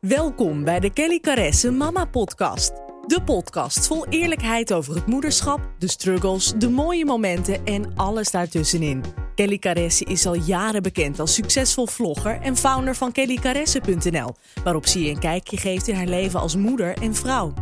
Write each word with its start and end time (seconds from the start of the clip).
Welkom 0.00 0.64
bij 0.64 0.80
de 0.80 0.92
Kelly 0.92 1.20
Caresse 1.20 1.70
Mama 1.70 2.04
Podcast. 2.04 2.72
De 3.06 3.22
podcast 3.24 3.86
vol 3.86 4.06
eerlijkheid 4.08 4.72
over 4.72 4.94
het 4.94 5.06
moederschap, 5.06 5.60
de 5.78 5.88
struggles, 5.88 6.52
de 6.56 6.68
mooie 6.68 7.04
momenten 7.04 7.64
en 7.64 7.92
alles 7.96 8.30
daartussenin. 8.30 9.04
Kelly 9.34 9.58
Caresse 9.58 10.04
is 10.04 10.26
al 10.26 10.34
jaren 10.34 10.82
bekend 10.82 11.20
als 11.20 11.34
succesvol 11.34 11.86
vlogger 11.86 12.40
en 12.40 12.56
founder 12.56 12.94
van 12.94 13.12
kellycaresse.nl, 13.12 14.34
waarop 14.64 14.86
ze 14.86 15.02
je 15.02 15.10
een 15.10 15.18
kijkje 15.18 15.56
geeft 15.56 15.88
in 15.88 15.94
haar 15.94 16.06
leven 16.06 16.40
als 16.40 16.56
moeder 16.56 16.96
en 17.02 17.14
vrouw. 17.14 17.52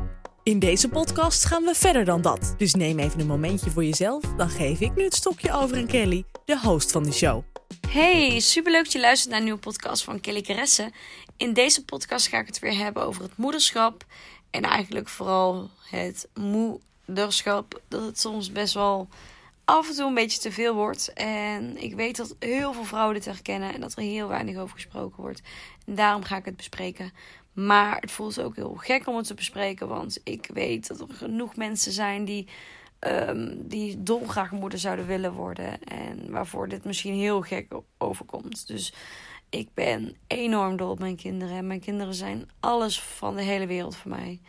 In 0.43 0.59
deze 0.59 0.89
podcast 0.89 1.45
gaan 1.45 1.65
we 1.65 1.75
verder 1.75 2.05
dan 2.05 2.23
dat, 2.23 2.55
dus 2.57 2.75
neem 2.75 2.99
even 2.99 3.21
een 3.21 3.27
momentje 3.27 3.71
voor 3.71 3.85
jezelf, 3.85 4.23
dan 4.37 4.49
geef 4.49 4.81
ik 4.81 4.95
nu 4.95 5.05
het 5.05 5.15
stokje 5.15 5.53
over 5.53 5.77
aan 5.77 5.87
Kelly, 5.87 6.25
de 6.45 6.59
host 6.59 6.93
van 6.93 7.03
de 7.03 7.13
show. 7.13 7.43
Hey, 7.89 8.41
superleuk 8.41 8.85
dat 8.85 8.93
je 8.93 9.01
luistert 9.01 9.31
naar 9.31 9.39
een 9.39 9.45
nieuwe 9.45 9.61
podcast 9.61 10.05
van 10.05 10.21
Kelly 10.21 10.41
Caresse. 10.41 10.93
In 11.37 11.53
deze 11.53 11.85
podcast 11.85 12.27
ga 12.27 12.39
ik 12.39 12.47
het 12.47 12.59
weer 12.59 12.77
hebben 12.77 13.03
over 13.03 13.23
het 13.23 13.37
moederschap. 13.37 14.05
En 14.51 14.63
eigenlijk 14.63 15.09
vooral 15.09 15.71
het 15.91 16.29
moederschap. 16.35 17.81
Dat 17.89 18.03
het 18.03 18.21
soms 18.21 18.53
best 18.53 18.75
wel 18.75 19.09
af 19.65 19.89
en 19.89 19.95
toe 19.95 20.07
een 20.07 20.15
beetje 20.15 20.41
te 20.41 20.53
veel 20.53 20.75
wordt. 20.75 21.13
En 21.13 21.83
ik 21.83 21.95
weet 21.95 22.17
dat 22.17 22.37
heel 22.39 22.73
veel 22.73 22.85
vrouwen 22.85 23.15
dit 23.15 23.25
herkennen. 23.25 23.75
En 23.75 23.81
dat 23.81 23.97
er 23.97 24.03
heel 24.03 24.29
weinig 24.29 24.57
over 24.57 24.75
gesproken 24.75 25.23
wordt. 25.23 25.43
En 25.87 25.95
daarom 25.95 26.23
ga 26.23 26.37
ik 26.37 26.45
het 26.45 26.57
bespreken. 26.57 27.13
Maar 27.53 28.01
het 28.01 28.11
voelt 28.11 28.41
ook 28.41 28.57
heel 28.57 28.75
gek 28.75 29.07
om 29.07 29.17
het 29.17 29.27
te 29.27 29.35
bespreken. 29.35 29.89
Want 29.89 30.21
ik 30.25 30.51
weet 30.53 30.87
dat 30.87 31.01
er 31.01 31.07
genoeg 31.15 31.57
mensen 31.57 31.93
zijn 31.93 32.25
die 32.25 32.49
um, 33.01 33.69
die 33.69 34.03
dolgraag 34.03 34.51
moeder 34.51 34.79
zouden 34.79 35.07
willen 35.07 35.33
worden. 35.33 35.85
En 35.85 36.31
waarvoor 36.31 36.69
dit 36.69 36.85
misschien 36.85 37.15
heel 37.15 37.41
gek 37.41 37.73
overkomt. 37.99 38.67
Dus 38.67 38.93
ik 39.57 39.69
ben 39.75 40.17
enorm 40.27 40.77
dol 40.77 40.91
op 40.91 40.99
mijn 40.99 41.17
kinderen. 41.17 41.57
En 41.57 41.67
mijn 41.67 41.81
kinderen 41.81 42.15
zijn 42.15 42.49
alles 42.61 43.01
van 43.01 43.37
de 43.37 43.43
hele 43.43 43.67
wereld 43.67 43.97
voor 43.97 44.11
mij. 44.11 44.41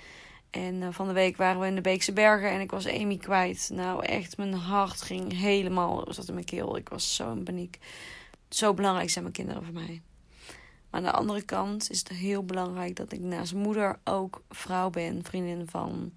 En 0.49 0.75
uh, 0.75 0.87
van 0.91 1.07
de 1.07 1.13
week 1.13 1.37
waren 1.37 1.61
we 1.61 1.67
in 1.67 1.75
de 1.75 1.81
Beekse 1.81 2.13
Bergen 2.13 2.49
en 2.49 2.61
ik 2.61 2.71
was 2.71 2.87
Amy 2.87 3.17
kwijt. 3.17 3.69
Nou, 3.73 4.05
echt, 4.05 4.37
mijn 4.37 4.53
hart 4.53 5.01
ging 5.01 5.39
helemaal, 5.39 6.05
zat 6.09 6.27
in 6.27 6.33
mijn 6.33 6.45
keel. 6.45 6.77
Ik 6.77 6.89
was 6.89 7.15
zo 7.15 7.31
in 7.31 7.43
paniek. 7.43 7.79
Zo 8.49 8.73
belangrijk 8.73 9.09
zijn 9.09 9.23
mijn 9.23 9.35
kinderen 9.35 9.63
voor 9.63 9.73
mij. 9.73 10.01
Maar 10.89 10.99
aan 10.99 11.03
de 11.03 11.11
andere 11.11 11.41
kant 11.41 11.89
is 11.89 11.99
het 11.99 12.09
heel 12.09 12.43
belangrijk 12.43 12.95
dat 12.95 13.11
ik 13.11 13.19
naast 13.19 13.53
moeder 13.53 13.99
ook 14.03 14.41
vrouw 14.49 14.89
ben, 14.89 15.23
vriendin 15.23 15.67
van 15.69 16.13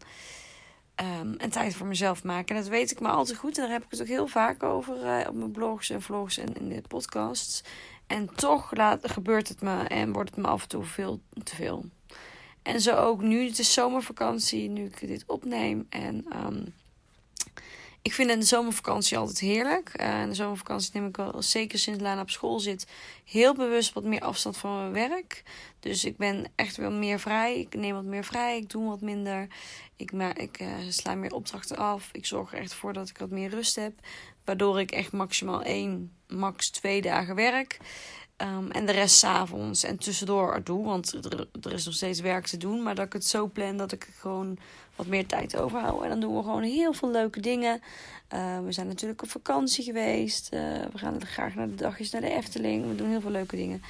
um, 1.01 1.35
en 1.37 1.51
tijd 1.51 1.75
voor 1.75 1.87
mezelf 1.87 2.25
maken. 2.25 2.57
En 2.57 2.63
dat 2.63 2.71
weet 2.71 2.91
ik 2.91 3.01
maar 3.01 3.13
al 3.13 3.25
te 3.25 3.35
goed. 3.35 3.57
En 3.59 3.63
daar 3.63 3.73
heb 3.73 3.85
ik 3.85 3.91
het 3.91 4.01
ook 4.01 4.07
heel 4.07 4.27
vaak 4.27 4.63
over 4.63 4.97
uh, 4.97 5.29
op 5.29 5.35
mijn 5.35 5.51
blogs 5.51 5.91
en 5.91 6.03
vlogs 6.03 6.39
en 6.39 6.55
in 6.57 6.69
de 6.69 6.83
podcasts. 6.89 7.63
En 8.11 8.35
toch 8.35 8.75
laat, 8.75 9.11
gebeurt 9.11 9.49
het 9.49 9.61
me 9.61 9.83
en 9.83 10.13
wordt 10.13 10.31
het 10.31 10.39
me 10.39 10.47
af 10.47 10.63
en 10.63 10.69
toe 10.69 10.85
veel 10.85 11.21
te 11.43 11.55
veel. 11.55 11.85
En 12.63 12.81
zo 12.81 12.97
ook 12.97 13.23
nu. 13.23 13.47
Het 13.47 13.59
is 13.59 13.73
zomervakantie, 13.73 14.69
nu 14.69 14.85
ik 14.85 15.01
dit 15.01 15.25
opneem. 15.27 15.87
En 15.89 16.27
um, 16.47 16.75
ik 18.03 18.13
vind 18.13 18.31
in 18.31 18.39
de 18.39 18.47
zomervakantie 18.47 19.19
altijd 19.19 19.39
heerlijk. 19.39 20.01
Uh, 20.01 20.23
in 20.23 20.29
de 20.29 20.35
zomervakantie 20.35 20.91
neem 20.95 21.07
ik 21.07 21.17
wel, 21.17 21.43
zeker 21.43 21.79
sinds 21.79 22.03
Lana 22.03 22.21
op 22.21 22.31
school 22.31 22.61
zit, 22.61 22.87
heel 23.25 23.55
bewust 23.55 23.93
wat 23.93 24.05
meer 24.05 24.21
afstand 24.21 24.57
van 24.57 24.77
mijn 24.77 25.11
werk. 25.11 25.43
Dus 25.81 26.05
ik 26.05 26.17
ben 26.17 26.53
echt 26.55 26.77
wel 26.77 26.93
meer 26.93 27.21
vrij. 27.21 27.59
Ik 27.59 27.75
neem 27.75 27.95
wat 27.95 28.05
meer 28.05 28.25
vrij. 28.25 28.57
Ik 28.57 28.71
doe 28.71 28.89
wat 28.89 29.01
minder. 29.01 29.47
Ik, 29.97 30.13
maar, 30.13 30.39
ik 30.39 30.61
uh, 30.61 30.69
sla 30.89 31.15
meer 31.15 31.35
opdrachten 31.35 31.77
af. 31.77 32.09
Ik 32.13 32.27
zorg 32.27 32.53
er 32.53 32.59
echt 32.59 32.75
voor 32.75 32.93
dat 32.93 33.09
ik 33.09 33.19
wat 33.19 33.31
meer 33.31 33.51
rust 33.51 33.77
heb. 33.77 33.93
Waardoor 34.45 34.81
ik 34.81 34.91
echt 34.91 35.13
maximaal 35.13 35.63
één, 35.63 36.13
max 36.31 36.71
twee 36.71 37.03
dagen 37.03 37.35
werk. 37.35 37.79
Um, 38.37 38.71
en 38.71 38.87
de 38.87 38.93
rest 38.93 39.17
s'avonds 39.17 39.83
en 39.83 39.99
tussendoor 39.99 40.61
doe. 40.65 40.85
Want 40.85 41.13
er, 41.13 41.47
er, 41.63 41.73
is 41.73 41.85
nog 41.85 41.95
steeds 41.95 42.21
werk 42.21 42.47
te 42.47 42.57
doen. 42.57 42.83
Maar 42.83 42.95
dat 42.95 43.07
ik 43.07 43.13
het 43.13 43.27
zo 43.27 43.47
plan 43.47 43.77
dat 43.77 43.93
ik 43.93 44.09
gewoon 44.19 44.59
wat 44.97 45.07
meer 45.07 45.27
tijd 45.27 45.57
overhoud. 45.57 46.03
En 46.03 46.09
dan 46.09 46.21
doen 46.21 46.37
we 46.37 46.43
gewoon 46.43 46.63
heel 46.63 46.93
veel 46.93 47.11
leuke 47.11 47.41
dingen. 47.41 47.81
Uh, 48.35 48.59
we 48.65 48.73
zijn 48.73 48.87
natuurlijk 48.87 49.23
op 49.23 49.31
vakantie 49.31 49.85
geweest. 49.85 50.49
Uh, 50.55 50.61
we 50.93 50.99
gaan 50.99 51.27
graag 51.27 51.55
naar 51.55 51.69
de 51.69 51.75
dagjes 51.75 52.11
naar 52.11 52.21
de 52.21 52.31
Efteling. 52.31 52.87
We 52.87 52.95
doen 52.95 53.09
heel 53.09 53.21
veel 53.21 53.31
leuke 53.31 53.57
dingen. 53.57 53.83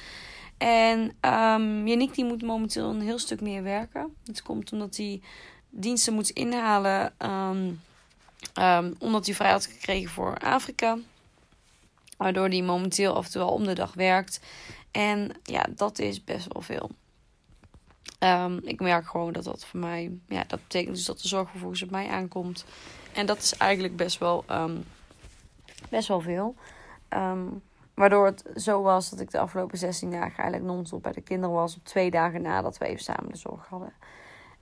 En 0.57 1.15
um, 1.33 1.85
die 1.85 2.25
moet 2.25 2.41
momenteel 2.41 2.89
een 2.89 3.01
heel 3.01 3.19
stuk 3.19 3.41
meer 3.41 3.63
werken. 3.63 4.15
Het 4.25 4.41
komt 4.41 4.71
omdat 4.71 4.95
hij 4.97 5.21
diensten 5.69 6.13
moet 6.13 6.29
inhalen. 6.29 7.13
Omdat 8.99 9.25
hij 9.25 9.35
vrij 9.35 9.51
had 9.51 9.65
gekregen 9.65 10.09
voor 10.09 10.37
Afrika. 10.37 10.97
Waardoor 12.21 12.47
hij 12.47 12.61
momenteel 12.61 13.15
af 13.15 13.25
en 13.25 13.31
toe 13.31 13.41
al 13.41 13.53
om 13.53 13.63
de 13.63 13.73
dag 13.73 13.93
werkt. 13.93 14.39
En 14.91 15.31
ja, 15.43 15.65
dat 15.75 15.99
is 15.99 16.23
best 16.23 16.53
wel 16.53 16.61
veel. 16.61 16.89
Um, 18.19 18.59
ik 18.63 18.79
merk 18.79 19.07
gewoon 19.07 19.33
dat 19.33 19.43
dat 19.43 19.65
voor 19.65 19.79
mij, 19.79 20.11
ja, 20.27 20.43
dat 20.47 20.59
betekent 20.61 20.95
dus 20.95 21.05
dat 21.05 21.21
de 21.21 21.27
zorg 21.27 21.49
vervolgens 21.49 21.83
op 21.83 21.89
mij 21.89 22.07
aankomt. 22.07 22.65
En 23.13 23.25
dat 23.25 23.37
is 23.37 23.57
eigenlijk 23.57 23.95
best 23.95 24.17
wel, 24.17 24.43
um, 24.51 24.83
best 25.89 26.07
wel 26.07 26.21
veel. 26.21 26.55
Um, 27.09 27.61
waardoor 27.93 28.25
het 28.25 28.43
zo 28.55 28.81
was 28.81 29.09
dat 29.09 29.19
ik 29.19 29.31
de 29.31 29.39
afgelopen 29.39 29.77
16 29.77 30.11
dagen 30.11 30.37
eigenlijk 30.37 30.63
non-stop 30.63 31.03
bij 31.03 31.11
de 31.11 31.21
kinderen 31.21 31.55
was. 31.55 31.75
Op 31.75 31.85
twee 31.85 32.11
dagen 32.11 32.41
nadat 32.41 32.77
we 32.77 32.85
even 32.85 33.03
samen 33.03 33.31
de 33.31 33.37
zorg 33.37 33.67
hadden. 33.67 33.93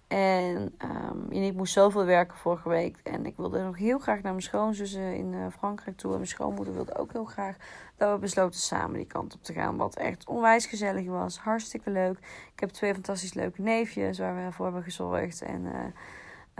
En 0.09 0.75
um, 1.11 1.31
ik 1.31 1.53
moest 1.53 1.73
zoveel 1.73 2.05
werken 2.05 2.37
vorige 2.37 2.69
week. 2.69 2.99
En 3.03 3.25
ik 3.25 3.37
wilde 3.37 3.63
nog 3.63 3.77
heel 3.77 3.99
graag 3.99 4.21
naar 4.21 4.31
mijn 4.31 4.43
schoonzussen 4.43 5.15
in 5.15 5.33
uh, 5.33 5.45
Frankrijk 5.57 5.97
toe. 5.97 6.09
En 6.09 6.15
mijn 6.15 6.29
schoonmoeder 6.29 6.73
wilde 6.73 6.95
ook 6.95 7.11
heel 7.11 7.25
graag. 7.25 7.55
Dat 7.97 8.13
we 8.13 8.19
besloten 8.19 8.59
samen 8.59 8.95
die 8.95 9.05
kant 9.05 9.33
op 9.33 9.43
te 9.43 9.53
gaan. 9.53 9.77
Wat 9.77 9.95
echt 9.95 10.27
onwijs 10.27 10.65
gezellig 10.65 11.07
was. 11.07 11.39
Hartstikke 11.39 11.89
leuk. 11.89 12.17
Ik 12.53 12.59
heb 12.59 12.69
twee 12.69 12.93
fantastisch 12.93 13.33
leuke 13.33 13.61
neefjes 13.61 14.19
waar 14.19 14.35
we 14.35 14.51
voor 14.51 14.65
hebben 14.65 14.83
gezorgd. 14.83 15.41
En 15.41 15.61
uh, 15.65 15.73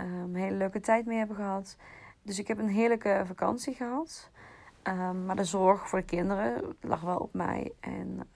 um, 0.06 0.34
een 0.34 0.34
hele 0.34 0.56
leuke 0.56 0.80
tijd 0.80 1.06
mee 1.06 1.18
hebben 1.18 1.36
gehad. 1.36 1.76
Dus 2.22 2.38
ik 2.38 2.48
heb 2.48 2.58
een 2.58 2.68
heerlijke 2.68 3.22
vakantie 3.26 3.74
gehad. 3.74 4.30
Um, 4.82 5.24
maar 5.24 5.36
de 5.36 5.44
zorg 5.44 5.88
voor 5.88 5.98
de 5.98 6.04
kinderen 6.04 6.76
lag 6.80 7.00
wel 7.00 7.18
op 7.18 7.34
mij. 7.34 7.72
En 7.80 8.28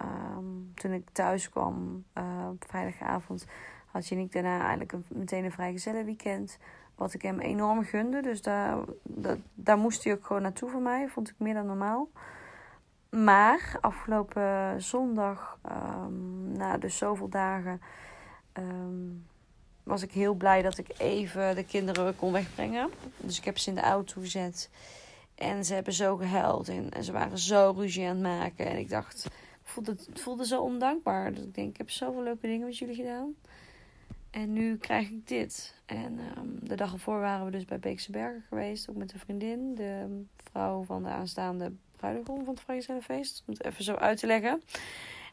toen 0.74 0.92
ik 0.92 1.10
thuis 1.12 1.48
kwam 1.48 2.04
op 2.50 2.64
vrijdagavond 2.66 3.46
had 3.94 4.08
je 4.08 4.14
niet 4.14 4.32
daarna 4.32 4.60
eigenlijk 4.60 4.92
een, 4.92 5.04
meteen 5.08 5.44
een 5.44 5.52
vrijgezellen 5.52 6.04
weekend. 6.04 6.58
Wat 6.94 7.14
ik 7.14 7.22
hem 7.22 7.40
enorm 7.40 7.84
gunde. 7.84 8.22
Dus 8.22 8.42
daar, 8.42 8.78
daar, 9.54 9.78
moest 9.78 10.04
hij 10.04 10.12
ook 10.12 10.26
gewoon 10.26 10.42
naartoe 10.42 10.70
voor 10.70 10.80
mij. 10.80 11.08
Vond 11.08 11.28
ik 11.28 11.34
meer 11.38 11.54
dan 11.54 11.66
normaal. 11.66 12.08
Maar 13.10 13.78
afgelopen 13.80 14.82
zondag, 14.82 15.58
um, 15.70 16.52
na 16.52 16.78
dus 16.78 16.96
zoveel 16.96 17.28
dagen, 17.28 17.80
um, 18.52 19.26
was 19.82 20.02
ik 20.02 20.12
heel 20.12 20.34
blij 20.34 20.62
dat 20.62 20.78
ik 20.78 20.88
even 20.98 21.54
de 21.54 21.64
kinderen 21.64 22.16
kon 22.16 22.32
wegbrengen. 22.32 22.90
Dus 23.16 23.38
ik 23.38 23.44
heb 23.44 23.58
ze 23.58 23.68
in 23.68 23.74
de 23.74 23.80
auto 23.80 24.20
gezet. 24.20 24.70
En 25.34 25.64
ze 25.64 25.74
hebben 25.74 25.92
zo 25.92 26.16
gehuild. 26.16 26.68
En, 26.68 27.04
ze 27.04 27.12
waren 27.12 27.38
zo 27.38 27.74
ruzie 27.76 28.08
aan 28.08 28.14
het 28.14 28.22
maken. 28.22 28.66
En 28.66 28.78
ik 28.78 28.88
dacht, 28.88 29.24
ik 29.24 29.32
voelde, 29.62 29.90
het 29.90 30.20
voelde 30.20 30.46
zo 30.46 30.62
ondankbaar. 30.62 31.34
Dat 31.34 31.44
ik 31.44 31.54
denk, 31.54 31.70
ik 31.70 31.76
heb 31.76 31.90
zoveel 31.90 32.22
leuke 32.22 32.46
dingen 32.46 32.66
met 32.66 32.78
jullie 32.78 32.94
gedaan. 32.94 33.34
En 34.34 34.52
nu 34.52 34.76
krijg 34.76 35.08
ik 35.08 35.28
dit. 35.28 35.74
En 35.86 36.18
um, 36.38 36.58
de 36.62 36.74
dag 36.74 36.92
ervoor 36.92 37.20
waren 37.20 37.44
we 37.44 37.50
dus 37.50 37.64
bij 37.64 37.78
Beekse 37.78 38.10
Bergen 38.10 38.44
geweest. 38.48 38.90
Ook 38.90 38.96
met 38.96 39.12
een 39.12 39.18
vriendin. 39.18 39.74
De 39.74 40.24
vrouw 40.50 40.84
van 40.84 41.02
de 41.02 41.08
aanstaande 41.08 41.72
bruidegom 41.96 42.44
van 42.44 42.54
het 42.54 42.62
Vrijgezellenfeest. 42.62 43.42
Om 43.46 43.54
het 43.54 43.64
even 43.64 43.84
zo 43.84 43.94
uit 43.94 44.18
te 44.18 44.26
leggen. 44.26 44.62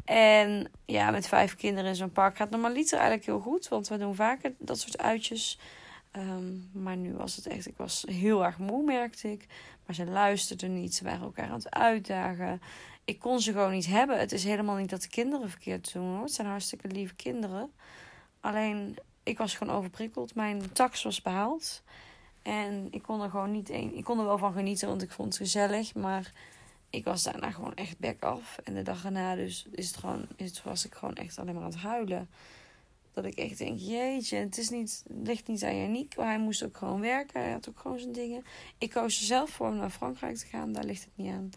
En 0.06 0.72
ja, 0.86 1.12
met 1.12 1.28
vijf 1.28 1.56
kinderen 1.56 1.90
in 1.90 1.96
zo'n 1.96 2.12
park 2.12 2.36
gaat 2.38 2.50
normaliter 2.50 2.98
eigenlijk 2.98 3.26
heel 3.26 3.40
goed. 3.40 3.68
Want 3.68 3.88
we 3.88 3.98
doen 3.98 4.16
vaker 4.16 4.54
dat 4.58 4.80
soort 4.80 4.98
uitjes. 4.98 5.60
Um, 6.12 6.70
maar 6.74 6.98
nu 6.98 7.14
was 7.14 7.36
het 7.36 7.48
echt, 7.48 7.68
ik 7.68 7.78
was 7.78 8.06
heel 8.08 8.46
erg 8.46 8.58
moe, 8.58 8.84
merkte 8.84 9.32
ik. 9.32 9.46
Maar 9.86 9.96
ze 9.96 10.06
luisterden 10.06 10.74
niet. 10.74 10.96
Ze 10.96 11.04
waren 11.04 11.22
elkaar 11.22 11.48
aan 11.48 11.54
het 11.54 11.72
uitdagen. 11.72 12.62
Ik 13.06 13.20
kon 13.20 13.40
ze 13.40 13.52
gewoon 13.52 13.72
niet 13.72 13.88
hebben. 13.88 14.20
Het 14.20 14.32
is 14.32 14.44
helemaal 14.44 14.76
niet 14.76 14.90
dat 14.90 15.02
de 15.02 15.10
kinderen 15.10 15.50
verkeerd 15.50 15.94
doen 15.94 16.08
hoor. 16.08 16.24
Het 16.24 16.34
zijn 16.34 16.48
hartstikke 16.48 16.88
lieve 16.88 17.16
kinderen. 17.16 17.72
Alleen, 18.42 18.98
ik 19.24 19.38
was 19.38 19.56
gewoon 19.56 19.76
overprikkeld. 19.76 20.36
Mijn 20.36 20.72
tax 20.72 21.04
was 21.04 21.22
behaald. 21.22 21.84
En 22.42 22.88
ik 22.92 23.02
kon 23.02 23.22
er 23.22 23.30
gewoon 23.30 23.52
niet 23.52 23.70
een. 23.70 23.98
Ik 23.98 24.04
kon 24.04 24.20
er 24.20 24.26
wel 24.26 24.38
van 24.38 24.54
genieten, 24.54 24.88
want 24.88 25.02
ik 25.02 25.12
vond 25.12 25.28
het 25.28 25.38
gezellig. 25.38 25.96
Maar 25.96 26.34
ik 26.90 27.04
was 27.06 27.24
daarna 27.24 27.52
gewoon 27.52 27.74
echt 27.74 28.00
back 28.00 28.24
af. 28.24 28.58
En 28.64 28.74
de 28.74 28.82
dag 28.82 29.06
erna 29.06 29.36
dus 29.36 29.66
is 29.72 29.88
het 29.88 29.98
gewoon, 29.98 30.26
is 30.36 30.50
het, 30.50 30.64
was 30.64 30.86
ik 30.86 30.94
gewoon 30.94 31.16
echt 31.16 31.40
alleen 31.40 31.54
maar 31.54 31.64
aan 31.64 31.70
het 31.70 31.80
huilen. 31.80 32.30
Dat 33.14 33.26
ik 33.26 33.36
echt 33.36 33.58
denk, 33.58 33.80
jeetje, 33.80 34.38
het, 34.38 34.58
is 34.58 34.70
niet, 34.70 35.04
ligt 35.24 35.48
niet 35.48 35.64
aan 35.64 35.78
Yannick. 35.78 36.14
Hij 36.16 36.40
moest 36.40 36.64
ook 36.64 36.78
gewoon 36.78 37.02
werken. 37.02 37.42
Hij 37.42 37.52
had 37.52 37.70
ook 37.70 37.80
gewoon 37.80 38.00
zijn 38.00 38.12
dingen. 38.12 38.44
Ik 38.78 38.90
koos 38.90 39.20
er 39.20 39.26
zelf 39.26 39.50
voor 39.50 39.68
om 39.68 39.76
naar 39.76 39.90
Frankrijk 39.90 40.38
te 40.38 40.46
gaan. 40.46 40.74
Daar 40.74 40.84
ligt 40.84 41.04
het 41.04 41.14
niet 41.16 41.32
aan. 41.32 41.50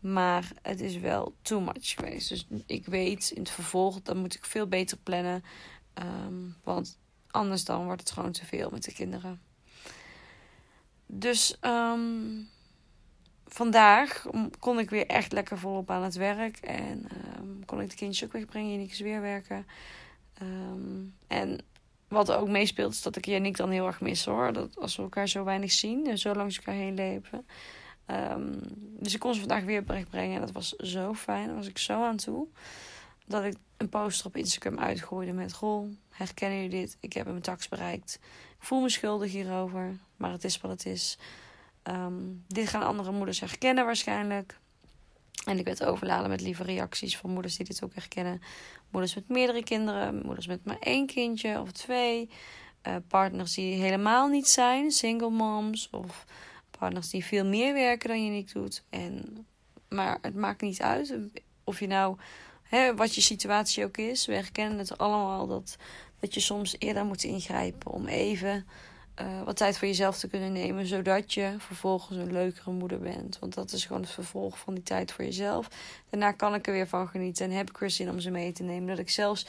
Maar 0.00 0.52
het 0.62 0.80
is 0.80 0.96
wel 0.96 1.34
too 1.42 1.60
much 1.60 1.94
geweest. 1.94 2.28
Dus 2.28 2.46
ik 2.66 2.86
weet 2.86 3.30
in 3.30 3.40
het 3.40 3.50
vervolg, 3.50 4.02
dan 4.02 4.18
moet 4.18 4.34
ik 4.34 4.44
veel 4.44 4.66
beter 4.66 4.98
plannen. 5.02 5.44
Um, 6.02 6.56
want 6.64 6.98
anders 7.30 7.64
dan 7.64 7.84
wordt 7.84 8.00
het 8.00 8.10
gewoon 8.10 8.32
te 8.32 8.46
veel 8.46 8.70
met 8.70 8.84
de 8.84 8.92
kinderen. 8.92 9.40
Dus 11.06 11.58
um, 11.60 12.48
vandaag 13.46 14.26
kon 14.58 14.78
ik 14.78 14.90
weer 14.90 15.06
echt 15.06 15.32
lekker 15.32 15.58
volop 15.58 15.90
aan 15.90 16.02
het 16.02 16.14
werk. 16.14 16.56
En 16.56 17.08
um, 17.38 17.64
kon 17.64 17.80
ik 17.80 17.90
de 17.90 17.96
kindjes 17.96 18.24
ook 18.24 18.32
wegbrengen. 18.32 18.70
Janiek 18.70 18.90
is 18.90 19.00
weer 19.00 19.20
werken. 19.20 19.66
En 21.26 21.58
wat 22.08 22.32
ook 22.32 22.48
meespeelt 22.48 22.92
is 22.92 23.02
dat 23.02 23.16
ik 23.16 23.26
Janiek 23.26 23.56
dan 23.56 23.70
heel 23.70 23.86
erg 23.86 24.00
mis 24.00 24.24
hoor. 24.24 24.52
Dat 24.52 24.78
als 24.78 24.96
we 24.96 25.02
elkaar 25.02 25.28
zo 25.28 25.44
weinig 25.44 25.72
zien 25.72 26.06
en 26.06 26.18
zo 26.18 26.34
langs 26.34 26.56
elkaar 26.56 26.74
heen 26.74 26.94
leven. 26.94 27.46
Dus 28.98 29.14
ik 29.14 29.20
kon 29.20 29.34
ze 29.34 29.40
vandaag 29.40 29.64
weer 29.64 29.84
wegbrengen. 29.84 30.34
En 30.34 30.40
dat 30.40 30.52
was 30.52 30.68
zo 30.68 31.14
fijn. 31.14 31.46
Daar 31.46 31.56
was 31.56 31.66
ik 31.66 31.78
zo 31.78 32.04
aan 32.04 32.16
toe. 32.16 32.46
Dat 33.26 33.44
ik 33.44 33.56
een 33.76 33.88
poster 33.88 34.26
op 34.26 34.36
Instagram 34.36 34.78
uitgooide 34.78 35.32
met... 35.32 35.52
Goh, 35.52 35.88
herkennen 36.10 36.62
jullie 36.62 36.80
dit? 36.80 36.96
Ik 37.00 37.12
heb 37.12 37.26
mijn 37.26 37.40
tax 37.40 37.68
bereikt. 37.68 38.18
Ik 38.58 38.64
voel 38.64 38.80
me 38.80 38.88
schuldig 38.88 39.32
hierover. 39.32 39.96
Maar 40.16 40.30
het 40.30 40.44
is 40.44 40.60
wat 40.60 40.70
het 40.70 40.86
is. 40.86 41.18
Um, 41.82 42.44
dit 42.48 42.68
gaan 42.68 42.82
andere 42.82 43.12
moeders 43.12 43.40
herkennen 43.40 43.84
waarschijnlijk. 43.84 44.58
En 45.44 45.58
ik 45.58 45.64
werd 45.64 45.84
overladen 45.84 46.30
met 46.30 46.40
lieve 46.40 46.62
reacties 46.62 47.16
van 47.16 47.30
moeders 47.30 47.56
die 47.56 47.66
dit 47.66 47.84
ook 47.84 47.94
herkennen. 47.94 48.40
Moeders 48.90 49.14
met 49.14 49.28
meerdere 49.28 49.62
kinderen, 49.62 50.22
moeders 50.24 50.46
met 50.46 50.64
maar 50.64 50.78
één 50.80 51.06
kindje 51.06 51.60
of 51.60 51.72
twee. 51.72 52.30
Uh, 52.86 52.96
partners 53.08 53.54
die 53.54 53.74
helemaal 53.74 54.28
niet 54.28 54.48
zijn, 54.48 54.90
single 54.90 55.30
moms. 55.30 55.90
Of 55.90 56.24
partners 56.70 57.10
die 57.10 57.24
veel 57.24 57.44
meer 57.44 57.72
werken 57.72 58.08
dan 58.08 58.24
je 58.24 58.30
niet 58.30 58.52
doet. 58.52 58.84
En, 58.90 59.46
maar 59.88 60.18
het 60.22 60.34
maakt 60.34 60.60
niet 60.60 60.82
uit 60.82 61.14
of 61.64 61.80
je 61.80 61.86
nou, 61.86 62.16
hè, 62.68 62.94
wat 62.94 63.14
je 63.14 63.20
situatie 63.20 63.84
ook 63.84 63.96
is. 63.96 64.26
We 64.26 64.34
herkennen 64.34 64.78
het 64.78 64.98
allemaal 64.98 65.46
dat, 65.46 65.76
dat 66.20 66.34
je 66.34 66.40
soms 66.40 66.76
eerder 66.78 67.04
moet 67.04 67.24
ingrijpen 67.24 67.90
om 67.90 68.06
even 68.06 68.66
uh, 69.20 69.42
wat 69.42 69.56
tijd 69.56 69.78
voor 69.78 69.88
jezelf 69.88 70.18
te 70.18 70.28
kunnen 70.28 70.52
nemen, 70.52 70.86
zodat 70.86 71.32
je 71.32 71.54
vervolgens 71.58 72.18
een 72.18 72.32
leukere 72.32 72.70
moeder 72.70 72.98
bent. 72.98 73.38
Want 73.38 73.54
dat 73.54 73.72
is 73.72 73.84
gewoon 73.84 74.02
het 74.02 74.10
vervolg 74.10 74.58
van 74.58 74.74
die 74.74 74.82
tijd 74.82 75.12
voor 75.12 75.24
jezelf. 75.24 75.68
Daarna 76.10 76.32
kan 76.32 76.54
ik 76.54 76.66
er 76.66 76.72
weer 76.72 76.88
van 76.88 77.08
genieten 77.08 77.44
en 77.44 77.56
heb 77.56 77.70
ik 77.70 77.80
er 77.80 77.90
zin 77.90 78.10
om 78.10 78.20
ze 78.20 78.30
mee 78.30 78.52
te 78.52 78.62
nemen. 78.62 78.88
Dat 78.88 78.98
ik 78.98 79.10
zelfs, 79.10 79.46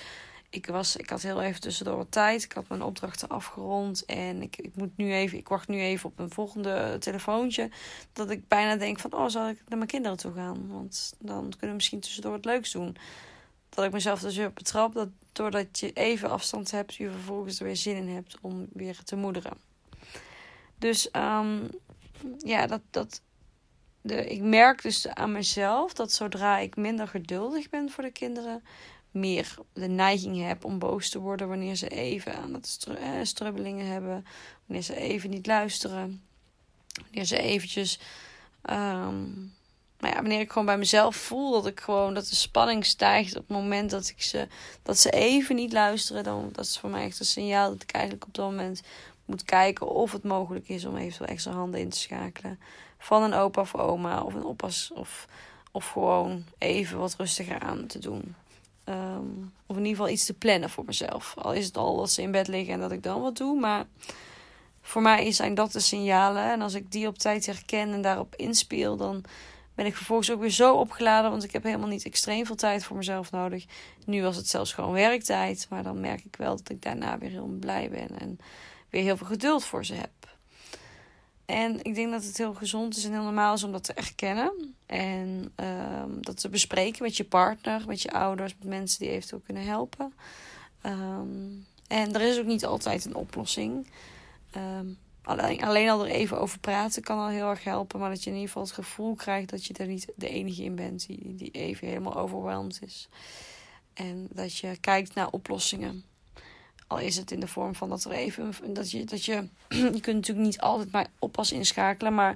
ik, 0.50 0.66
was, 0.66 0.96
ik 0.96 1.10
had 1.10 1.22
heel 1.22 1.42
even 1.42 1.62
tussendoor 1.62 2.10
tijd. 2.10 2.44
Ik 2.44 2.52
had 2.52 2.68
mijn 2.68 2.82
opdrachten 2.82 3.28
afgerond 3.28 4.06
en 4.06 4.42
ik, 4.42 4.58
ik, 4.58 4.76
moet 4.76 4.98
nu 4.98 5.14
even, 5.14 5.38
ik 5.38 5.48
wacht 5.48 5.68
nu 5.68 5.80
even 5.80 6.10
op 6.10 6.20
een 6.20 6.30
volgende 6.30 6.96
telefoontje. 7.00 7.70
Dat 8.14 8.30
ik 8.30 8.48
bijna 8.48 8.76
denk 8.76 9.00
van, 9.00 9.14
oh, 9.14 9.28
zal 9.28 9.50
ik 9.50 9.62
naar 9.68 9.78
mijn 9.78 9.90
kinderen 9.90 10.18
toe 10.18 10.34
gaan? 10.34 10.68
Want 10.68 11.14
dan 11.20 11.50
kunnen 11.50 11.70
we 11.70 11.74
misschien 11.74 12.00
tussendoor 12.00 12.32
wat 12.32 12.46
leuks 12.46 12.72
doen. 12.72 12.98
Dat 13.70 13.86
ik 13.86 13.92
mezelf 13.92 14.20
dus 14.20 14.38
weer 14.38 14.54
betrap 14.54 14.94
dat 14.94 15.10
doordat 15.32 15.80
je 15.80 15.94
even 15.94 16.30
afstand 16.30 16.72
hebt, 16.72 16.96
je 16.96 17.10
vervolgens 17.12 17.60
er 17.60 17.66
weer 17.66 17.76
zin 17.76 17.96
in 17.96 18.10
hebt 18.10 18.38
om 18.42 18.68
weer 18.74 19.04
te 19.04 19.16
moederen. 19.16 19.58
Dus 20.78 21.10
um, 21.14 21.70
ja, 22.38 22.68
dat, 22.68 22.82
dat, 22.90 23.22
de, 24.02 24.26
ik 24.30 24.42
merk 24.42 24.82
dus 24.82 25.08
aan 25.08 25.32
mezelf 25.32 25.94
dat 25.94 26.12
zodra 26.12 26.58
ik 26.58 26.76
minder 26.76 27.08
geduldig 27.08 27.70
ben 27.70 27.90
voor 27.90 28.04
de 28.04 28.12
kinderen, 28.12 28.64
meer 29.12 29.56
de 29.74 29.88
neiging 29.88 30.42
heb 30.42 30.65
om 30.65 30.80
boos 30.80 31.09
te 31.09 31.19
worden 31.19 31.48
wanneer 31.48 31.75
ze 31.75 31.88
even 31.88 32.36
aan 32.36 32.54
het 32.54 32.88
eh, 32.98 33.09
strubbelingen 33.24 33.86
hebben, 33.88 34.25
wanneer 34.65 34.86
ze 34.86 34.95
even 34.95 35.30
niet 35.30 35.48
luisteren, 35.48 36.24
wanneer 37.04 37.25
ze 37.25 37.38
eventjes 37.38 38.00
um, 38.69 39.56
ja, 40.00 40.13
wanneer 40.13 40.39
ik 40.39 40.51
gewoon 40.51 40.65
bij 40.68 40.77
mezelf 40.77 41.15
voel 41.15 41.51
dat 41.51 41.68
ik 41.68 41.80
gewoon 41.80 42.13
dat 42.13 42.27
de 42.27 42.36
spanning 42.36 42.86
stijgt 42.86 43.36
op 43.36 43.48
het 43.48 43.57
moment 43.57 43.89
dat 43.89 44.07
ik 44.07 44.21
ze 44.21 44.48
dat 44.83 44.98
ze 44.98 45.09
even 45.09 45.56
niet 45.56 45.74
luisteren, 45.74 46.24
dan 46.24 46.50
dat 46.51 46.65
is 46.65 46.80
voor 46.80 46.89
mij 46.89 47.06
echt 47.06 47.19
een 47.19 47.25
signaal 47.25 47.69
dat 47.69 47.81
ik 47.81 47.92
eigenlijk 47.92 48.25
op 48.25 48.33
dat 48.33 48.50
moment 48.50 48.81
moet 49.25 49.44
kijken 49.44 49.89
of 49.89 50.12
het 50.12 50.24
mogelijk 50.24 50.69
is 50.69 50.86
om 50.86 50.98
eventueel 50.98 51.30
extra 51.30 51.51
handen 51.51 51.80
in 51.80 51.89
te 51.89 51.98
schakelen 51.98 52.59
van 52.98 53.24
een 53.24 53.33
opa 53.33 53.62
of 53.62 53.75
oma 53.75 54.21
of 54.21 54.33
een 54.33 54.45
oppas 54.45 54.92
of 54.94 55.27
of 55.71 55.89
gewoon 55.89 56.44
even 56.57 56.98
wat 56.98 57.15
rustiger 57.18 57.59
aan 57.59 57.88
te 57.88 58.00
doen. 58.00 58.36
Um, 58.89 59.54
of 59.66 59.75
in 59.75 59.86
ieder 59.86 59.98
geval 59.98 60.13
iets 60.13 60.25
te 60.25 60.34
plannen 60.34 60.69
voor 60.69 60.86
mezelf. 60.86 61.34
Al 61.38 61.54
is 61.54 61.66
het 61.66 61.78
al 61.78 61.98
dat 61.98 62.12
ze 62.12 62.22
in 62.22 62.31
bed 62.31 62.48
liggen 62.48 62.74
en 62.74 62.80
dat 62.80 62.92
ik 62.92 63.04
dan 63.04 63.22
wat 63.22 63.38
doe. 63.38 63.60
Maar 63.60 63.86
voor 64.81 65.01
mij 65.01 65.31
zijn 65.31 65.54
dat 65.54 65.72
de 65.72 65.80
signalen. 65.80 66.51
En 66.51 66.62
als 66.62 66.74
ik 66.74 66.92
die 66.92 67.07
op 67.07 67.18
tijd 67.18 67.45
herken 67.45 67.94
en 67.94 68.01
daarop 68.01 68.36
inspeel, 68.36 68.98
dan 68.98 69.24
ben 69.75 69.86
ik 69.86 69.95
vervolgens 69.95 70.31
ook 70.31 70.39
weer 70.39 70.50
zo 70.50 70.75
opgeladen. 70.75 71.31
Want 71.31 71.44
ik 71.44 71.51
heb 71.51 71.63
helemaal 71.63 71.88
niet 71.88 72.06
extreem 72.06 72.45
veel 72.45 72.56
tijd 72.56 72.84
voor 72.84 72.98
mezelf 72.98 73.31
nodig. 73.31 73.66
Nu 74.06 74.22
was 74.22 74.36
het 74.36 74.48
zelfs 74.48 74.74
gewoon 74.74 74.92
werktijd. 74.92 75.68
Maar 75.69 75.83
dan 75.83 76.00
merk 76.00 76.25
ik 76.25 76.36
wel 76.36 76.56
dat 76.56 76.69
ik 76.69 76.81
daarna 76.81 77.18
weer 77.18 77.30
heel 77.30 77.57
blij 77.60 77.90
ben. 77.90 78.19
En 78.19 78.40
weer 78.90 79.04
heel 79.04 79.18
veel 79.18 79.28
geduld 79.28 79.63
voor 79.63 79.86
ze 79.86 79.94
heb. 79.94 80.10
En 81.45 81.83
ik 81.83 81.95
denk 81.95 82.12
dat 82.12 82.24
het 82.24 82.38
heel 82.38 82.54
gezond 82.54 82.98
is 82.98 83.06
en 83.06 83.12
heel 83.12 83.24
normaal 83.24 83.54
is 83.54 83.63
om 83.63 83.72
dat 83.72 83.83
te 83.83 83.94
erkennen. 83.94 84.75
En 84.88 85.54
um, 85.56 86.22
dat 86.22 86.39
te 86.39 86.50
bespreken 86.50 87.04
met 87.04 87.18
je 87.18 87.24
partner, 87.24 87.84
met 87.88 88.01
je 88.01 88.12
ouders, 88.12 88.56
met 88.60 88.68
mensen 88.68 89.00
die 89.00 89.10
eventueel 89.10 89.42
kunnen 89.45 89.63
helpen. 89.63 90.13
Um, 90.84 91.66
en 91.88 92.13
er 92.13 92.22
is 92.22 92.39
ook 92.39 92.45
niet 92.45 92.66
altijd 92.66 93.06
een 93.06 93.16
oplossing. 93.16 93.88
Um, 94.56 94.98
Alleen, 95.28 95.63
alleen 95.63 95.89
al 95.89 96.06
er 96.06 96.12
even 96.12 96.39
over 96.39 96.60
praten 96.60 97.04
kan 97.04 97.18
al 97.18 97.28
heel 97.28 97.50
erg 97.50 97.63
helpen. 97.63 98.00
Maar 98.00 98.10
dat 98.10 98.24
je 98.24 98.30
in 98.30 98.36
ieder 98.36 98.48
geval 98.48 98.63
het 98.63 98.72
gevoel 98.72 99.16
krijgt 99.16 99.50
dat 99.50 99.66
je 99.66 99.74
er 99.74 99.88
niet 99.88 100.07
de 100.16 100.30
enige 100.30 100.63
in 100.63 100.75
bent 100.75 101.07
die, 101.07 101.36
die 101.36 101.51
even 101.51 101.88
helemaal 101.88 102.16
overweldigd 102.16 102.81
is. 102.81 103.10
En 103.94 104.28
dat 104.31 104.57
je 104.57 104.78
kijkt 104.78 105.13
naar 105.13 105.30
oplossingen. 105.30 106.04
Al 106.88 107.00
is 107.00 107.16
het 107.16 107.31
in 107.31 107.40
de 107.40 107.48
vorm 107.48 107.75
van 107.75 107.90
dat 107.90 108.04
er 108.04 108.12
even. 108.12 108.74
Dat 108.74 108.92
je, 108.92 109.04
dat 109.04 109.25
je, 109.25 109.48
je 109.69 110.00
kunt 110.00 110.16
natuurlijk 110.16 110.48
niet 110.48 110.60
altijd 110.60 110.92
maar 110.92 111.07
oppas 111.19 111.51
inschakelen. 111.51 112.13
Maar 112.13 112.36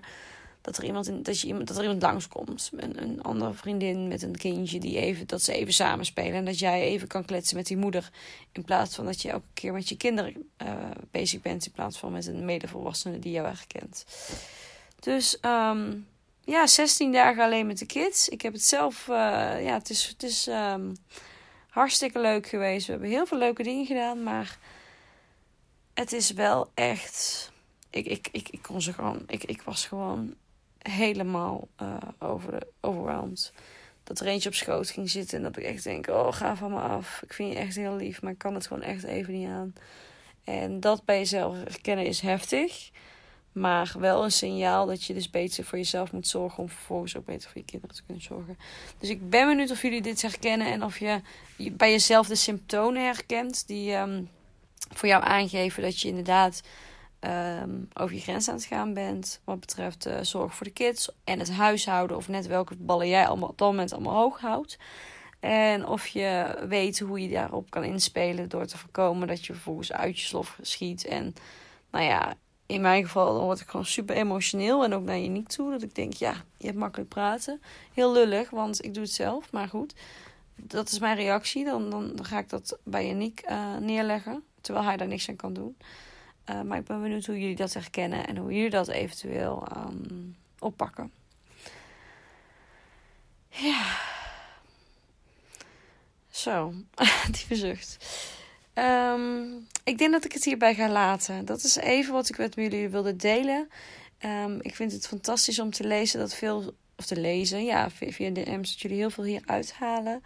dat 0.61 0.77
er 0.77 0.83
iemand, 0.83 1.07
in, 1.07 1.23
dat 1.23 1.39
je 1.39 1.47
iemand, 1.47 1.67
dat 1.67 1.77
er 1.77 1.83
iemand 1.83 2.01
langskomt. 2.01 2.71
Een, 2.75 3.01
een 3.01 3.21
andere 3.21 3.53
vriendin 3.53 4.07
met 4.07 4.21
een 4.21 4.37
kindje 4.37 4.79
die 4.79 4.97
even, 4.97 5.27
dat 5.27 5.41
ze 5.41 5.53
even 5.53 5.73
samen 5.73 6.05
spelen. 6.05 6.33
En 6.33 6.45
dat 6.45 6.59
jij 6.59 6.81
even 6.81 7.07
kan 7.07 7.25
kletsen 7.25 7.57
met 7.57 7.67
die 7.67 7.77
moeder. 7.77 8.09
In 8.51 8.63
plaats 8.63 8.95
van 8.95 9.05
dat 9.05 9.21
je 9.21 9.29
elke 9.29 9.45
keer 9.53 9.73
met 9.73 9.89
je 9.89 9.97
kinderen 9.97 10.49
uh, 10.61 10.73
bezig 11.11 11.41
bent. 11.41 11.65
In 11.65 11.71
plaats 11.71 11.97
van 11.97 12.11
met 12.11 12.27
een 12.27 12.45
medevolwassene 12.45 13.19
die 13.19 13.31
jou 13.31 13.47
herkent. 13.47 14.05
Dus 14.99 15.37
um, 15.41 16.07
ja, 16.43 16.67
16 16.67 17.11
dagen 17.11 17.43
alleen 17.43 17.67
met 17.67 17.77
de 17.77 17.85
kids. 17.85 18.29
Ik 18.29 18.41
heb 18.41 18.53
het 18.53 18.63
zelf, 18.63 19.07
uh, 19.07 19.15
ja, 19.63 19.73
het 19.73 19.89
is, 19.89 20.07
het 20.07 20.23
is 20.23 20.47
um, 20.47 20.95
hartstikke 21.69 22.19
leuk 22.19 22.47
geweest. 22.47 22.85
We 22.85 22.91
hebben 22.91 23.09
heel 23.09 23.25
veel 23.25 23.37
leuke 23.37 23.63
dingen 23.63 23.85
gedaan. 23.85 24.23
Maar 24.23 24.57
het 25.93 26.11
is 26.11 26.31
wel 26.31 26.71
echt. 26.73 27.51
Ik, 27.89 28.05
ik, 28.05 28.29
ik, 28.31 28.49
ik 28.49 28.61
kon 28.61 28.81
ze 28.81 28.93
gewoon. 28.93 29.23
Ik, 29.27 29.43
ik 29.43 29.61
was 29.61 29.85
gewoon 29.85 30.35
helemaal 30.81 31.67
uh. 31.81 33.23
Dat 34.03 34.19
er 34.19 34.27
eentje 34.27 34.49
op 34.49 34.55
schoot 34.55 34.89
ging 34.89 35.09
zitten 35.09 35.37
en 35.37 35.43
dat 35.43 35.57
ik 35.57 35.63
echt 35.63 35.83
denk: 35.83 36.07
Oh, 36.07 36.33
ga 36.33 36.55
van 36.55 36.71
me 36.71 36.79
af. 36.79 37.21
Ik 37.23 37.33
vind 37.33 37.53
je 37.53 37.59
echt 37.59 37.75
heel 37.75 37.95
lief, 37.95 38.21
maar 38.21 38.31
ik 38.31 38.37
kan 38.37 38.53
het 38.53 38.67
gewoon 38.67 38.83
echt 38.83 39.03
even 39.03 39.33
niet 39.33 39.47
aan. 39.47 39.73
En 40.43 40.79
dat 40.79 41.05
bij 41.05 41.17
jezelf 41.17 41.55
herkennen 41.55 42.05
is 42.05 42.19
heftig. 42.19 42.91
Maar 43.51 43.93
wel 43.99 44.23
een 44.23 44.31
signaal 44.31 44.85
dat 44.85 45.03
je 45.03 45.13
dus 45.13 45.29
beter 45.29 45.63
voor 45.63 45.77
jezelf 45.77 46.11
moet 46.11 46.27
zorgen. 46.27 46.63
Om 46.63 46.69
vervolgens 46.69 47.17
ook 47.17 47.25
beter 47.25 47.49
voor 47.49 47.61
je 47.61 47.67
kinderen 47.67 47.95
te 47.95 48.03
kunnen 48.03 48.23
zorgen. 48.23 48.57
Dus 48.97 49.09
ik 49.09 49.29
ben 49.29 49.47
benieuwd 49.47 49.71
of 49.71 49.81
jullie 49.81 50.01
dit 50.01 50.21
herkennen. 50.21 50.67
En 50.67 50.83
of 50.83 50.99
je 50.99 51.21
bij 51.71 51.91
jezelf 51.91 52.27
de 52.27 52.35
symptomen 52.35 53.03
herkent. 53.03 53.67
Die 53.67 53.93
um, 53.93 54.29
voor 54.93 55.07
jou 55.07 55.23
aangeven 55.23 55.83
dat 55.83 56.01
je 56.01 56.07
inderdaad 56.07 56.61
um, 57.21 57.87
over 57.93 58.15
je 58.15 58.21
grens 58.21 58.47
aan 58.47 58.55
het 58.55 58.63
gaan 58.63 58.93
bent. 58.93 59.41
Wat 59.43 59.59
betreft 59.59 60.07
uh, 60.07 60.17
zorg 60.21 60.55
voor 60.55 60.65
de 60.65 60.73
kids 60.73 61.09
en 61.23 61.39
het 61.39 61.51
huishouden. 61.51 62.17
Of 62.17 62.27
net 62.27 62.47
welke 62.47 62.75
ballen 62.75 63.07
jij 63.07 63.27
allemaal, 63.27 63.49
op 63.49 63.57
dat 63.57 63.69
moment 63.69 63.93
allemaal 63.93 64.15
hoog 64.15 64.39
houdt. 64.39 64.77
En 65.39 65.87
of 65.87 66.07
je 66.07 66.57
weet 66.67 66.99
hoe 66.99 67.21
je 67.21 67.29
daarop 67.29 67.69
kan 67.69 67.83
inspelen 67.83 68.49
door 68.49 68.65
te 68.65 68.77
voorkomen 68.77 69.27
dat 69.27 69.45
je 69.45 69.53
vervolgens 69.53 69.91
uit 69.91 70.19
je 70.19 70.25
slof 70.25 70.57
schiet. 70.61 71.05
En 71.05 71.33
nou 71.91 72.05
ja, 72.05 72.33
in 72.65 72.81
mijn 72.81 73.03
geval 73.03 73.33
dan 73.33 73.43
word 73.43 73.59
ik 73.59 73.67
gewoon 73.67 73.85
super 73.85 74.15
emotioneel. 74.15 74.83
En 74.83 74.93
ook 74.93 75.03
naar 75.03 75.17
je 75.17 75.29
niet 75.29 75.49
toe. 75.49 75.71
Dat 75.71 75.81
ik 75.81 75.95
denk, 75.95 76.13
ja, 76.13 76.33
je 76.57 76.65
hebt 76.65 76.77
makkelijk 76.77 77.09
praten. 77.09 77.61
Heel 77.93 78.11
lullig, 78.11 78.49
want 78.49 78.83
ik 78.83 78.93
doe 78.93 79.03
het 79.03 79.11
zelf. 79.11 79.51
Maar 79.51 79.67
goed, 79.67 79.93
dat 80.55 80.91
is 80.91 80.99
mijn 80.99 81.15
reactie. 81.15 81.65
Dan, 81.65 81.89
dan, 81.89 82.19
ga 82.21 82.39
ik 82.39 82.49
dat 82.49 82.77
bij 82.83 83.07
Yannick 83.07 83.43
uh, 83.49 83.77
neerleggen. 83.77 84.43
Terwijl 84.61 84.85
hij 84.85 84.97
daar 84.97 85.07
niks 85.07 85.29
aan 85.29 85.35
kan 85.35 85.53
doen. 85.53 85.77
Uh, 86.49 86.61
maar 86.61 86.77
ik 86.77 86.85
ben 86.85 87.01
benieuwd 87.01 87.25
hoe 87.25 87.39
jullie 87.39 87.55
dat 87.55 87.73
herkennen 87.73 88.27
en 88.27 88.37
hoe 88.37 88.53
jullie 88.53 88.69
dat 88.69 88.87
eventueel 88.87 89.67
um, 89.77 90.35
oppakken. 90.59 91.11
Ja. 93.49 93.97
Zo, 96.29 96.73
diepe 97.31 97.55
zucht. 97.55 97.97
Um, 98.73 99.67
ik 99.83 99.97
denk 99.97 100.11
dat 100.11 100.25
ik 100.25 100.31
het 100.31 100.43
hierbij 100.43 100.75
ga 100.75 100.89
laten. 100.89 101.45
Dat 101.45 101.63
is 101.63 101.75
even 101.75 102.13
wat 102.13 102.29
ik 102.29 102.37
met 102.37 102.55
jullie 102.55 102.89
wilde 102.89 103.15
delen. 103.15 103.69
Um, 104.25 104.57
ik 104.61 104.75
vind 104.75 104.91
het 104.91 105.07
fantastisch 105.07 105.59
om 105.59 105.71
te 105.71 105.87
lezen 105.87 106.19
dat 106.19 106.33
veel, 106.33 106.73
of 106.95 107.05
te 107.05 107.19
lezen, 107.19 107.63
ja, 107.63 107.89
via 107.89 108.29
DM's, 108.29 108.69
dat 108.69 108.81
jullie 108.81 108.97
heel 108.97 109.09
veel 109.09 109.23
hier 109.23 109.41
uithalen. 109.45 110.23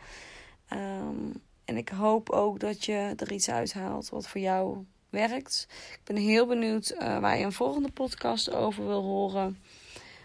En 1.65 1.77
ik 1.77 1.89
hoop 1.89 2.29
ook 2.29 2.59
dat 2.59 2.85
je 2.85 3.13
er 3.15 3.31
iets 3.31 3.49
uithaalt 3.49 4.09
wat 4.09 4.27
voor 4.27 4.41
jou 4.41 4.85
werkt. 5.15 5.67
Ik 5.69 6.01
ben 6.03 6.15
heel 6.15 6.45
benieuwd 6.45 6.93
uh, 6.99 7.19
waar 7.19 7.37
je 7.37 7.45
een 7.45 7.53
volgende 7.53 7.91
podcast 7.91 8.53
over 8.53 8.87
wil 8.87 9.01
horen. 9.01 9.59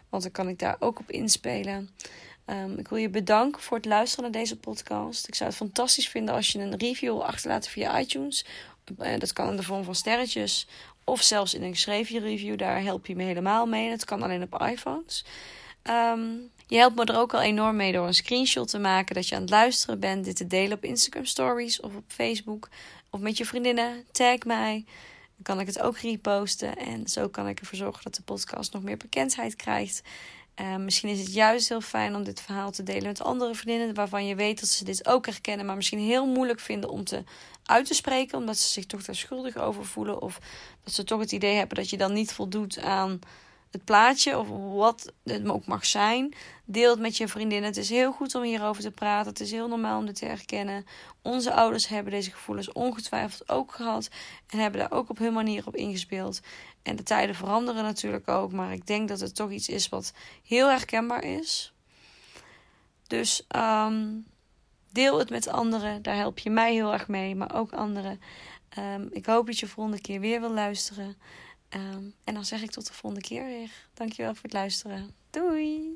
Want 0.09 0.23
dan 0.23 0.32
kan 0.32 0.49
ik 0.49 0.59
daar 0.59 0.76
ook 0.78 0.99
op 0.99 1.11
inspelen. 1.11 1.90
Ehm, 2.44 2.78
ik 2.78 2.88
wil 2.88 2.99
je 2.99 3.09
bedanken 3.09 3.62
voor 3.62 3.76
het 3.76 3.87
luisteren 3.87 4.30
naar 4.30 4.40
deze 4.40 4.56
podcast. 4.56 5.28
Ik 5.28 5.35
zou 5.35 5.49
het 5.49 5.59
fantastisch 5.59 6.09
vinden 6.09 6.35
als 6.35 6.52
je 6.52 6.59
een 6.59 6.76
review 6.76 7.12
wil 7.12 7.26
achterlaten 7.26 7.70
via 7.70 8.00
iTunes. 8.00 8.44
Uh, 8.99 9.18
dat 9.18 9.32
kan 9.32 9.49
in 9.49 9.56
de 9.56 9.62
vorm 9.62 9.85
van 9.85 9.94
sterretjes. 9.94 10.66
Of 11.04 11.23
zelfs 11.23 11.54
in 11.54 11.62
een 11.62 11.73
geschreven 11.73 12.20
review. 12.20 12.59
Daar 12.59 12.82
help 12.82 13.06
je 13.06 13.16
me 13.16 13.23
helemaal 13.23 13.66
mee. 13.66 13.90
Dat 13.90 14.04
kan 14.04 14.23
alleen 14.23 14.42
op 14.42 14.62
iPhones. 14.62 15.25
Um, 15.82 16.50
je 16.66 16.76
helpt 16.76 16.97
me 16.97 17.04
er 17.04 17.18
ook 17.18 17.35
al 17.35 17.40
enorm 17.40 17.76
mee 17.76 17.92
door 17.92 18.06
een 18.06 18.14
screenshot 18.14 18.68
te 18.68 18.78
maken 18.78 19.14
dat 19.14 19.28
je 19.28 19.35
aan 19.35 19.40
het 19.40 19.50
luisteren 19.50 20.00
bent. 20.00 20.25
Dit 20.25 20.37
te 20.37 20.47
delen 20.47 20.76
op 20.76 20.85
Instagram 20.85 21.25
Stories 21.25 21.80
of 21.80 21.97
op 21.97 22.04
Facebook. 22.06 22.68
Of 23.10 23.20
met 23.20 23.36
je 23.36 23.46
vriendinnen. 23.46 24.04
Tag 24.12 24.44
mij. 24.44 24.84
Dan 25.34 25.42
kan 25.42 25.60
ik 25.60 25.66
het 25.66 25.80
ook 25.80 25.98
reposten. 25.98 26.76
En 26.76 27.08
zo 27.08 27.28
kan 27.28 27.48
ik 27.48 27.60
ervoor 27.60 27.78
zorgen 27.78 28.02
dat 28.02 28.14
de 28.14 28.22
podcast 28.22 28.72
nog 28.72 28.82
meer 28.82 28.96
bekendheid 28.96 29.56
krijgt. 29.56 30.02
Uh, 30.60 30.76
misschien 30.76 31.08
is 31.08 31.18
het 31.18 31.32
juist 31.32 31.68
heel 31.68 31.80
fijn 31.80 32.14
om 32.14 32.24
dit 32.24 32.40
verhaal 32.40 32.70
te 32.70 32.82
delen 32.82 33.06
met 33.06 33.22
andere 33.22 33.54
vriendinnen. 33.54 33.94
Waarvan 33.94 34.26
je 34.26 34.34
weet 34.34 34.60
dat 34.60 34.68
ze 34.68 34.84
dit 34.84 35.06
ook 35.06 35.26
herkennen. 35.26 35.66
Maar 35.66 35.76
misschien 35.76 35.98
heel 35.98 36.26
moeilijk 36.26 36.60
vinden 36.60 36.90
om 36.90 37.04
te 37.04 37.24
uit 37.64 37.86
te 37.86 37.94
spreken. 37.94 38.38
Omdat 38.38 38.58
ze 38.58 38.68
zich 38.68 38.86
toch 38.86 39.02
daar 39.02 39.14
schuldig 39.14 39.56
over 39.56 39.86
voelen. 39.86 40.22
Of 40.22 40.38
dat 40.84 40.94
ze 40.94 41.04
toch 41.04 41.20
het 41.20 41.32
idee 41.32 41.56
hebben 41.56 41.76
dat 41.76 41.90
je 41.90 41.96
dan 41.96 42.12
niet 42.12 42.32
voldoet 42.32 42.78
aan 42.78 43.20
het 43.70 43.84
plaatje 43.84 44.38
of 44.38 44.48
wat 44.74 45.12
het 45.24 45.48
ook 45.48 45.66
mag 45.66 45.86
zijn. 45.86 46.34
Deel 46.64 46.90
het 46.90 47.00
met 47.00 47.16
je 47.16 47.28
vriendinnen. 47.28 47.68
Het 47.68 47.78
is 47.78 47.88
heel 47.88 48.12
goed 48.12 48.34
om 48.34 48.42
hierover 48.42 48.82
te 48.82 48.90
praten. 48.90 49.30
Het 49.30 49.40
is 49.40 49.50
heel 49.50 49.68
normaal 49.68 49.98
om 49.98 50.06
dit 50.06 50.14
te 50.14 50.24
herkennen. 50.24 50.84
Onze 51.22 51.52
ouders 51.52 51.88
hebben 51.88 52.12
deze 52.12 52.30
gevoelens 52.30 52.72
ongetwijfeld 52.72 53.48
ook 53.48 53.72
gehad. 53.74 54.08
En 54.46 54.58
hebben 54.58 54.80
daar 54.80 54.92
ook 54.92 55.10
op 55.10 55.18
hun 55.18 55.32
manier 55.32 55.66
op 55.66 55.76
ingespeeld. 55.76 56.40
En 56.82 56.96
de 56.96 57.02
tijden 57.02 57.34
veranderen 57.34 57.82
natuurlijk 57.82 58.28
ook. 58.28 58.52
Maar 58.52 58.72
ik 58.72 58.86
denk 58.86 59.08
dat 59.08 59.20
het 59.20 59.34
toch 59.34 59.50
iets 59.50 59.68
is 59.68 59.88
wat 59.88 60.12
heel 60.42 60.68
herkenbaar 60.68 61.24
is. 61.24 61.72
Dus 63.06 63.46
um, 63.56 64.26
deel 64.92 65.18
het 65.18 65.30
met 65.30 65.48
anderen. 65.48 66.02
Daar 66.02 66.16
help 66.16 66.38
je 66.38 66.50
mij 66.50 66.72
heel 66.72 66.92
erg 66.92 67.08
mee. 67.08 67.34
Maar 67.34 67.54
ook 67.54 67.72
anderen. 67.72 68.20
Um, 68.78 69.08
ik 69.12 69.26
hoop 69.26 69.46
dat 69.46 69.58
je 69.58 69.66
volgende 69.66 70.00
keer 70.00 70.20
weer 70.20 70.40
wil 70.40 70.52
luisteren. 70.52 71.16
Um, 71.74 72.14
en 72.24 72.34
dan 72.34 72.44
zeg 72.44 72.62
ik 72.62 72.70
tot 72.70 72.86
de 72.86 72.92
volgende 72.92 73.26
keer 73.26 73.44
weer. 73.44 73.70
Dankjewel 73.94 74.34
voor 74.34 74.42
het 74.42 74.52
luisteren. 74.52 75.14
Doei! 75.30 75.88